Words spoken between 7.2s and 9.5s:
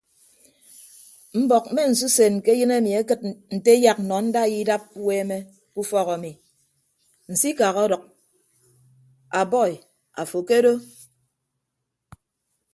nsikak ọdʌk a